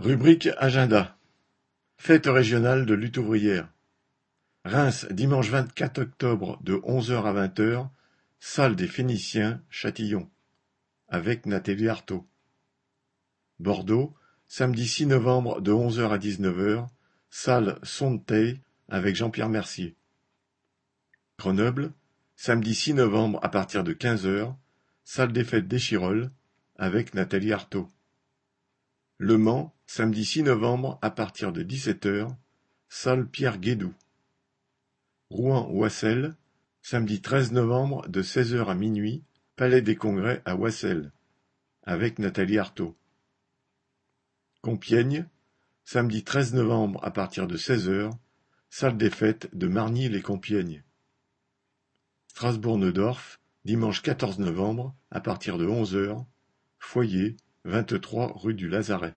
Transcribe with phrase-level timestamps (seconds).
[0.00, 1.18] Rubrique agenda.
[1.96, 3.68] Fête régionale de lutte ouvrière.
[4.64, 7.90] Reims, dimanche vingt-quatre octobre de onze heures à vingt heures,
[8.38, 10.30] salle des Phéniciens, Châtillon,
[11.08, 12.24] avec Nathalie Arthaud.
[13.58, 14.14] Bordeaux,
[14.46, 16.86] samedi six novembre de onze heures à dix-neuf heures,
[17.28, 19.96] salle Sontey avec Jean-Pierre Mercier.
[21.40, 21.90] Grenoble,
[22.36, 24.56] samedi six novembre à partir de quinze heures,
[25.02, 26.30] salle des fêtes d'Échirolles
[26.76, 27.90] avec Nathalie Arthaud.
[29.20, 32.36] Le Mans, samedi six novembre à partir de dix-sept heures,
[32.88, 33.92] salle Pierre-Guédou.
[35.30, 36.36] Rouen-Oissel,
[36.82, 39.24] samedi treize novembre de seize heures à minuit,
[39.56, 41.10] palais des Congrès à Oissel,
[41.82, 42.96] avec Nathalie Arthaud.
[44.62, 45.26] Compiègne,
[45.84, 48.16] samedi treize novembre à partir de seize heures,
[48.70, 50.84] salle des fêtes de Margny-les-Compiègnes.
[52.28, 56.24] Strasbourg-Neudorf, dimanche quatorze novembre à partir de onze heures,
[56.78, 57.36] foyer
[57.68, 59.06] vingt-trois rue du Lazaret.